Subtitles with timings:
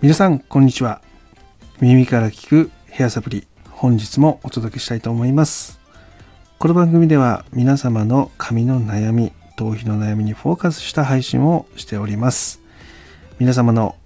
[0.00, 1.02] 皆さんこんにちは。
[1.80, 5.80] 耳から聞くヘアサプリ本日もお届けしたいと思います。
[6.60, 12.60] この番組では皆様の髪の悩み頭皮の悩みにフォーカスした配信をしております。
[13.40, 13.96] 皆様の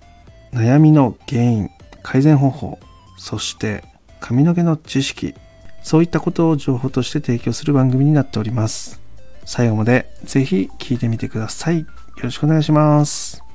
[0.55, 1.71] 悩みの原因
[2.03, 2.79] 改善方法
[3.19, 3.85] そして
[4.19, 5.35] 髪の毛の知識
[5.83, 8.99] そういったことを情報として提供する番組になっております。
[9.45, 11.81] 最後までぜひ聞いてみてください。
[11.81, 11.87] よ
[12.23, 13.52] ろしくお願いします。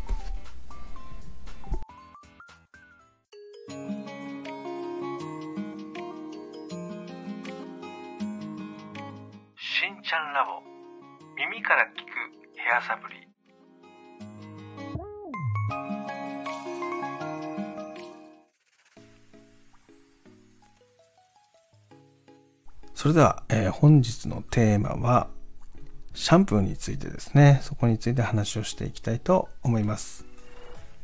[9.79, 10.63] しんちゃんラボ。
[11.35, 12.07] 耳から聞く
[12.57, 13.27] ヘアサプリ。
[22.95, 25.27] それでは、えー本日のテーマは
[26.15, 27.59] シャンプーについてですね。
[27.61, 30.25] そこについて話をしていきたいと思います。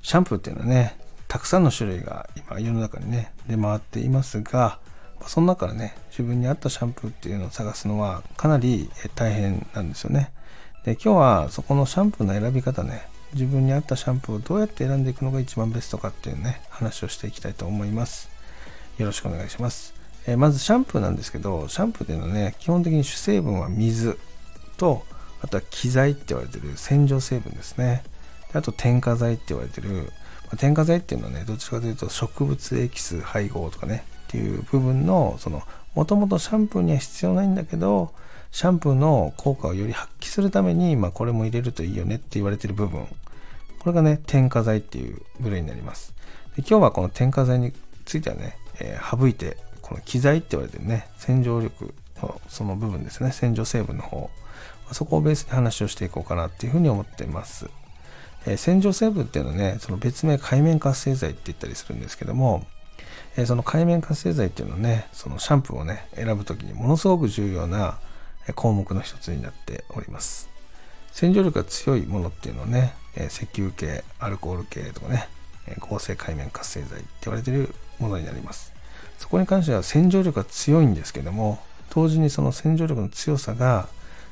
[0.01, 4.79] シャンプーっていうのはねたくさんの種類が今世の中にね出回っていますが
[5.27, 10.31] その中からね自分に合ったシャンプーっていうのを探すのはかなり大変なんですよね。
[10.85, 18.29] で今日はそこのシャンプーの選び方ね自分に合ったシャンプーをどうやって選んでいくのが一番ベストかっていうね話をしていきたいと思います。
[18.97, 20.03] よろしくお願いします。
[20.25, 24.17] えまずシャンプーなんですけど、シャンプーっていうのはね、基本的に主成分は水
[24.77, 25.03] と、
[25.41, 28.03] あとは機材って言われてる洗浄成分ですね。
[28.53, 29.89] であと添加剤って言われてる、
[30.43, 35.61] まあ添加剤っていうのはね、どっちかというと植物エキス配合とかね、ていう部分の、その、
[35.93, 38.11] もともとシャンプーには必要ないんだけど、
[38.51, 43.05] シャンプーの効果をより発揮するために、まあこれも入れるといいよねって言われてる部分。
[43.79, 46.13] これがね、添加剤っていう部類になります。
[46.55, 47.73] で今日はこの添加剤に
[48.05, 54.31] ついてはね、えー省いて、この機材って言われてるね、洗浄力のその部分ですね、洗浄成分の方、
[54.91, 57.69] そこをベースに話をしていこうかなっていうふうに思ってます。
[58.47, 62.65] えー洗浄成分っていうのはね、その別名界面活性剤って言ったりするんですけども、
[63.35, 67.99] えその界面活性剤っていうのはね、そのシャンプーをね、選ぶときにものすごく重要な
[68.55, 70.49] 項目の一つになっております。
[71.11, 75.27] 洗浄力が強いものっていうのはね、え石油系、アルコール系とかね、
[75.67, 78.73] え合成界面活性剤って言われてるものになります。
[79.19, 81.59] そこに関しては洗浄力が強いんですけども、
[81.93, 83.87] 同時にその洗浄力の強さが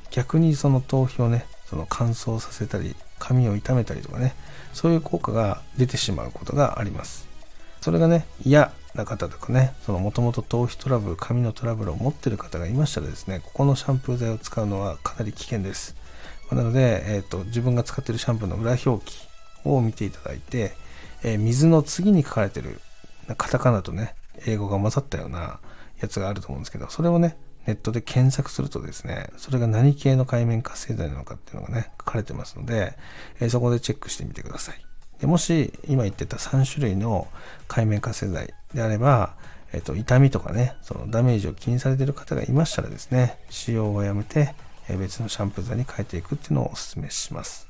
[0.09, 4.35] 逆にその頭皮をね、その乾燥させたり、髪を傷めたりとかね、
[4.73, 7.30] そういう効果が出てしまうことがあります。
[7.81, 15.95] それがね、嫌な方とかね、そのもともと頭皮トラブル、髪のトラブルを持ってる方がいましたらですね、ここのシャンプー剤を使うのはかなり危険です。
[16.49, 19.17] まなので、えっ、と、自分が使ってるシャンプーの裏表記
[19.65, 20.73] を見ていただいて、
[21.23, 22.79] えー水の次に書かれてる、
[23.37, 24.15] カタカナとね、
[24.45, 25.59] 英語が混ざったような
[26.01, 32.97] やつがあると思うんですけど、それをね、ネットで検索するとですね、それが何系の界面活性剤なのかっていうのがね、書かれてますので、
[33.39, 34.90] えーそこでチェックしてみてください。
[35.21, 37.27] でもし、今言ってた3種類の
[37.67, 39.35] 界面活性剤であれば、
[39.71, 44.55] えっ、と、痛みとかね、そのダメージを気にされている方がいましたらですね、使用をやめて、
[44.89, 47.67] え別のシャンプー剤に変えていくっていうのをお勧めします。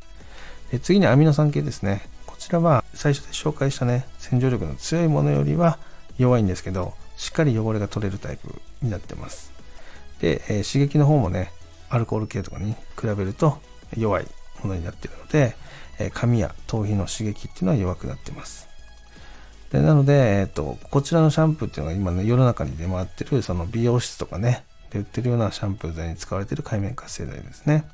[0.72, 2.08] で次にアミノ酸系ですね。
[2.26, 5.78] こちらは最初で紹介したね、洗浄力の強いものよりは
[6.18, 9.52] 弱いんですけど、しっかり汚れが取れるタイプになってます。
[10.22, 11.52] で、え刺激の方もね、
[11.90, 13.58] アルコール系とかに比べると
[13.98, 14.28] 弱い
[14.64, 15.56] ものになっているので、
[16.00, 18.68] え髪や頭皮の刺激っていうのは弱くなってます。
[19.72, 27.86] でなので、えっ、と、こちらのシャンプーっていうのが今ね、世の中に出回ってる、その美容室とかね、で売ってるようなシャンプー剤に使われている界面活性剤ですね。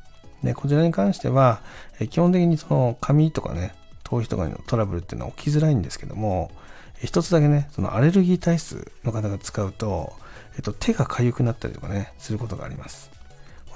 [0.43, 1.61] で、こちらに関しては、
[1.99, 6.67] え基本的にその髪とかね、頭皮とかのトラブルっていうのは起きづらいんですけども、えー
[7.03, 10.13] 一つだけね、そのアレルギー体質の方が使うと、
[10.55, 13.11] えっと、手が痒くなったりとかね、することがあります。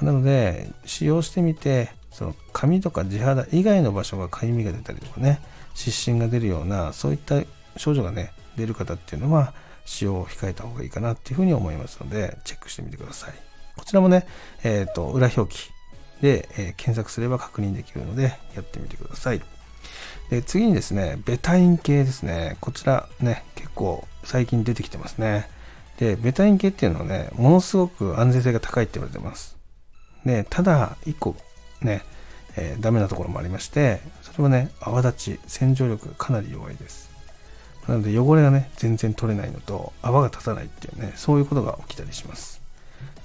[0.02, 5.42] なので、使用してみて、その髪とか地肌以外の場所が痒みが出たりとかね、
[5.74, 7.42] 湿疹が出るような、そういった
[7.78, 9.54] 症状がね、出る方っていうのは、
[9.86, 13.34] 使用を控えた方がいいかなっていうふうに思いますので、チェックしてみてください。
[13.78, 14.28] こちらもね、
[14.64, 15.70] えっ、と、裏表記
[16.22, 19.42] で、えー検索すれば確認できるので、やってみてください。
[20.30, 22.58] で次にですね、ベタイン系ですね。
[22.62, 25.50] こちらね、結構最近出てきてますね。
[25.98, 29.58] で、ベタイン系っていうのはね、ものすごく安全性が高いって言われてます。
[30.26, 31.36] で、ただ、一個
[31.82, 32.04] ね、
[32.58, 37.10] えーダメなところもありまして、それはね、泡立ち、洗浄力がかなり弱いです。
[37.88, 42.62] なので、汚れがね、全然取れないのと、泡が立たないっていうね、そういうことが起きたりします。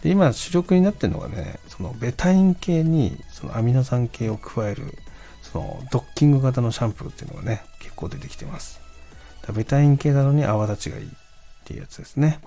[0.03, 4.97] で、今、主力になってるのがね、そのベタイン系に、そのアミノ酸系を加える、
[5.43, 8.81] そのドッキング型のシャンプーっていうのがね、結構出てきてます。
[9.47, 11.09] だベタイン系なのに泡立ちがいいっ
[11.65, 12.41] ていうやつですね。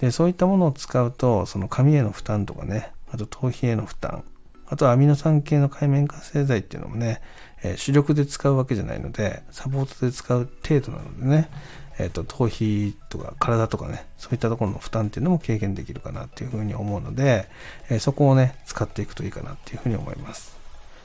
[0.00, 4.24] で、そういったものを使うと、その髪への負担とかね、あと頭皮への負担、
[4.66, 7.20] あとはアミノ酸系の界面活性剤っていうのもね、
[7.62, 11.50] えー、主力で使うわけじゃないので、サポートで使う程度なのでね、
[11.98, 17.48] えっ、ー、と、頭皮とか体とかね、そういったところの負担っていうのも軽減できるかなっていうふうに思うので、
[17.88, 20.56] えー、そこをね、使っていくといいかなっていうふうに思います。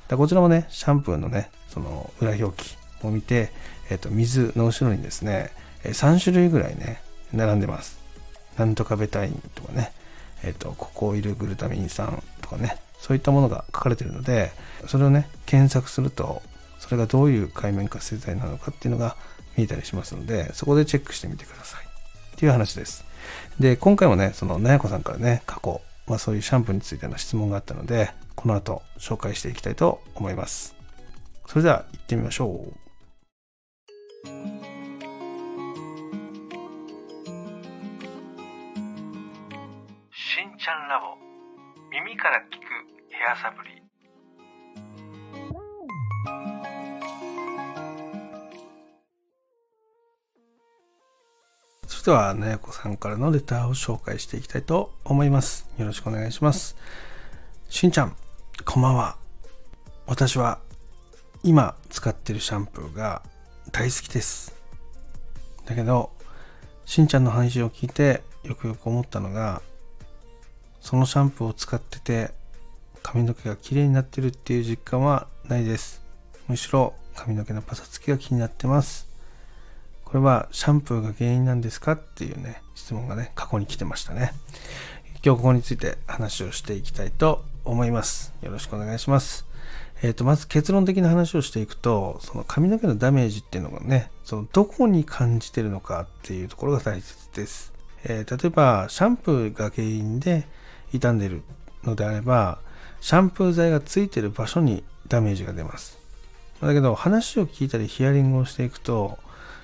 [0.08, 3.52] でこちらもね、シャンプーのね、その裏表記を見て、
[3.92, 5.52] えっ、と、水の後ろにですね、
[5.84, 7.02] 3種類ぐらいね、
[7.32, 8.00] 並んでます。
[8.58, 9.94] なんとかベタインとかね、
[10.44, 14.52] えっ、と、ココイルグルタミン酸とかね、そういったものが書かれているので、
[14.88, 16.42] それをね、検索すると、
[16.78, 19.16] それがどういう界面活性剤なのかっていうのが
[19.58, 21.84] 見えたりしますので、そこでチェックしてみてください。
[21.84, 23.06] っていう話です。
[23.60, 30.76] で、今回もね、その、なやこさんからね、過去、まあそういうシャンプーについての質問があったので、この後紹介していきたいと思います。
[31.46, 32.74] それでは行ってみましょう。
[34.26, 34.30] し
[40.46, 41.18] んちゃんラボ
[41.92, 42.59] 耳から聞く
[43.20, 43.84] ヘアサプリ
[51.86, 55.70] それでは、なやこさんからのレターを紹介していきたいと思います。
[55.78, 56.78] よろしくお願いします。
[57.68, 58.16] しんちゃん、
[58.64, 59.18] こんばんは。
[60.08, 60.60] 私は
[61.44, 63.22] 今使ってるシャンプーが
[63.74, 64.56] 大好きです。
[65.66, 66.12] だけど、
[66.86, 69.62] しんちゃんの話を聞いてよくよく思ったのが、
[70.80, 72.39] そのシャンプーを使ってて
[73.04, 76.02] 髪の毛が綺麗になってるっていう実感はないです。
[76.48, 79.08] むしろ髪の毛のパサつきが気になってます。
[80.06, 84.34] これはシャンプーが原因なんですかっていうね、質問がね、過去に来てましたね。
[85.24, 88.34] 今日ここについて話をしていきたいと思います。
[88.42, 89.46] よろしくお願いします。
[90.02, 97.74] えっ、ー、と、まず結論的な話をしていくと、その髪の毛のダメージっていうのがね、そのどこに感じてるのかっていうところが大切です。
[98.06, 100.48] えー、例えば、シャンプーが原因で
[100.92, 101.44] 傷んでる
[101.84, 102.60] のであれば、
[103.02, 105.98] シャンプー剤がついてる場所にダメージが出ます。
[106.62, 109.18] だけど、話を聞いたりヒアリングをしていくと、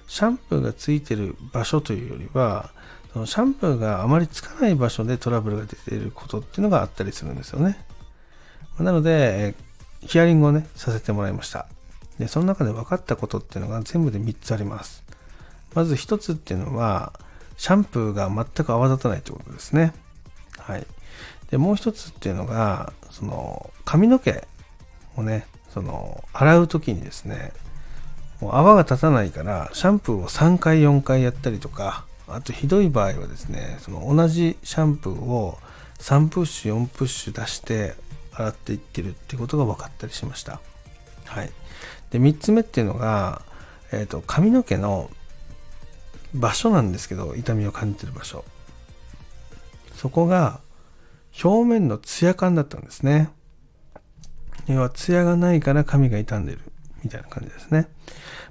[0.08, 2.72] シャンプーがついてる場所というよりは、
[3.14, 7.78] そのシャンプーがあまりつかない場所でトラブルが出ていることっていうのがあったりするんですよね。
[8.80, 9.56] なので、
[10.02, 11.68] ヒアリングをね、させてもらいました。
[12.20, 15.04] で、その中で分かったことっていうのが全部で3つあります。
[15.74, 17.14] まず1つっていうのは、
[17.58, 19.94] シャンプーが全く泡立たないということですね。
[20.66, 20.86] はい。
[21.52, 24.48] で、もう1つっていうのが、その、髪の毛
[25.16, 27.54] をね、その、洗う時にですね、
[28.42, 35.60] もう泡が立たないから、シャンプーを3回4回やったりとか、あとひどい場合はですね、その同じシャンプーを
[36.00, 37.96] 3プッシュ4プッシュ出して
[38.34, 40.60] 洗っていってるってことが分かったりしました。
[41.26, 41.52] はい。
[42.10, 43.44] で、3つ目っていうのが、
[43.92, 45.12] えっ、ー、と、髪の毛の
[46.34, 48.44] 場所なんですけど、痛みを感じてる場所。
[49.96, 50.62] そこが
[51.44, 53.30] 表面のツヤ感だったんですね。
[54.68, 56.60] 要はツヤがないから髪が傷んでる
[57.04, 57.88] みたいな感じですね。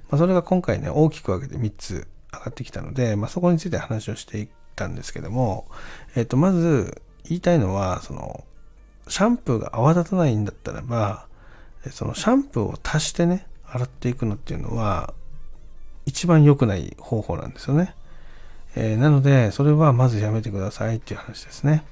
[0.09, 5.67] まあ、それが今回ね、大きく分けて3つ上がってきたので、まあ、そこについて話をしていったんですけども、
[6.15, 8.43] えっ、と、まず言いたいのは、その、
[9.07, 11.27] シャンプーが泡立たないんだったらば、
[11.91, 15.13] そのシャンプーを足してね、洗っていくのっていうのは、
[16.05, 17.95] 一番良くない方法なんですよね。
[18.75, 21.83] えー、なので、それはまずやめてくださいっていう話ですね。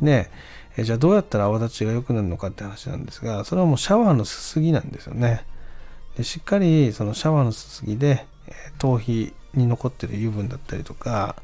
[0.00, 0.30] で、
[0.76, 5.44] えー、じゃあどうやったら泡立ちが良くなるのかって話なんですが、それはもうシャワーのすすぎなんですよね。
[6.16, 11.36] でしっかりそのシャワーのすすぎで、えー、頭皮に残ってる油分だったりとか、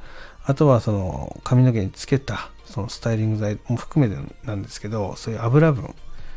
[0.44, 5.94] あとはその髪の毛につけたそのスタイリング剤も含めてなんですけど、そういう油分、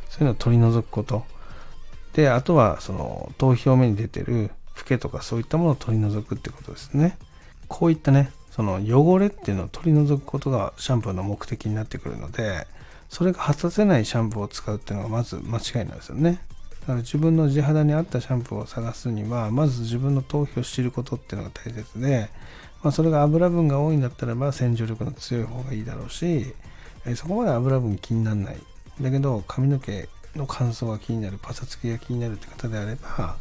[0.10, 1.26] そういうのを取り除くこと。
[2.14, 7.18] で、あとはその頭皮表面に出てるフケとかそういったものを取り除くってことですね。
[7.68, 12.68] こういったね、その汚れっていうのを取り除くことがシャンプーの目的になってくるので、
[13.10, 16.40] それが果たせないシャンプーを使うっていうのがまず間違いなんですよね。
[16.82, 22.30] だから自分の地肌に合ったシャンプーを探すには、まず自分の頭皮を知ることっていうのが大切で、
[22.84, 26.54] まあ、それが油分が多いんだったらば洗浄力の強い方がいいだろうし、
[27.16, 28.58] そこまで油分気にならない。
[29.02, 33.38] だけど髪の毛の乾燥が気になる、パサつきが気になるって方であれば、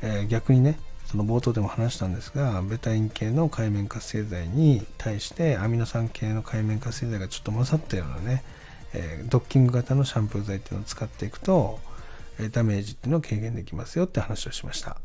[0.00, 8.42] えー、逆にね、その冒頭でも話したんですが、ベタイン系の界面活性剤に対してアミノ酸系の界面活性剤がちょっと混ざったようなね、
[8.94, 11.78] えー、ドッキング型のシャンプー剤っていうのを使っていくと、
[12.38, 14.96] えダメージっていうのを軽減できますよって話をしました。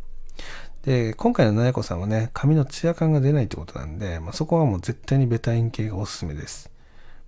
[0.84, 6.72] で、今回のなやこさんはね、髪のツヤ感が出ないってことなんで、まあ、そこはもう絶対にベタイン系がおすすめです。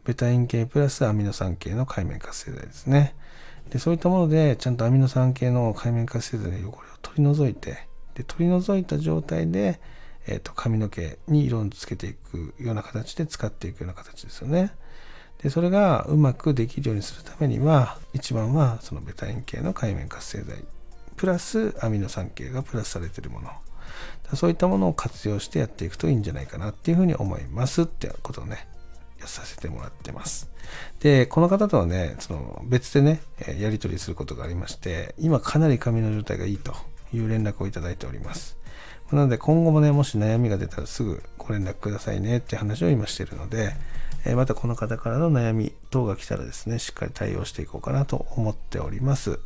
[0.05, 3.13] ベタイン系プラスアミノ酸系の界面活性剤ですね。
[3.69, 7.87] で、そういったもので、ちゃんとアミノ酸系の界面活性剤で汚れを取り除いて、
[8.21, 9.79] で、取り除いた状態で、
[10.27, 14.71] え、ー、と、髪の毛に色をつけていくような形で使っていくような形ですよね。
[15.41, 20.63] でそれがうまくできるようにするためには一番はそのベタ塩系の海面活性剤
[21.15, 23.49] プラスアミノ酸系がプラスされてるもの
[24.35, 28.67] そういったものを活用してやっていくといいんじゃないかなっていうふうに思いますってことをね
[29.19, 30.49] やさせてもらってます。
[30.99, 33.21] で、この方とはね、その別でね、
[33.59, 36.73] やり取りすることがありまして、今かなり髪の状態がいいと
[37.13, 38.57] いう連絡をいただいております。
[39.11, 43.73] なので今後もね、もし悩みが出たらすぐご連絡くださいねって話を今してるので、
[44.25, 49.39] えまたこの方からの悩み等が来たらですね、しっかり対応していこうかなと思っております。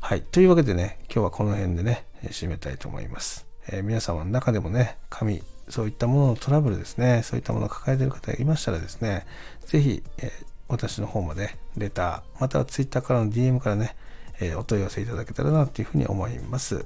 [0.00, 0.22] はい。
[0.22, 3.46] というわけでね、今日はこの辺でね、締めたいと思います。
[3.68, 9.26] えー、皆様の中でもね、髪、そういったもののトラブルですね、そういったものを抱えている方がいましたらですね、
[9.66, 10.30] ぜひ、えー、
[10.68, 13.96] 私の方までレター、または Twitter からの DM からね、
[14.40, 16.84] えー、お問い合わせいただけたらなというふうに思います。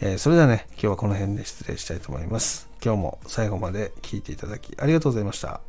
[0.00, 2.68] えそれではね、今日はこの辺で失礼したいと思います。
[2.84, 5.60] 今日も最後まで聞いていただきありがとうございました。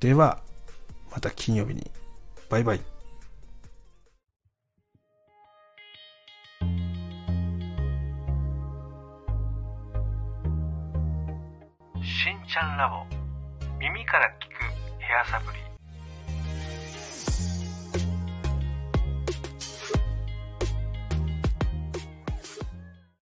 [0.00, 0.40] では、
[1.12, 1.90] また金曜日に。
[2.48, 2.80] バイバイ。
[12.02, 13.06] しんちゃんラボ
[13.78, 15.71] 耳から聞くヘアサプリ